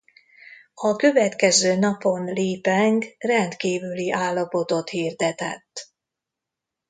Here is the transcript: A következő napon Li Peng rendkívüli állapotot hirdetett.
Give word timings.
A 0.73 0.95
következő 0.95 1.75
napon 1.79 2.23
Li 2.23 2.59
Peng 2.59 3.03
rendkívüli 3.17 4.11
állapotot 4.11 4.89
hirdetett. 4.89 5.89